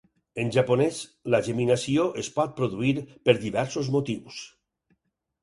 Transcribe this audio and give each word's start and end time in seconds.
En 0.43 0.47
japonès, 0.53 1.01
la 1.33 1.41
geminació 1.47 2.05
es 2.23 2.31
pot 2.39 2.57
produir 2.61 2.95
per 3.29 3.37
diversos 3.45 3.93
motius. 3.99 4.43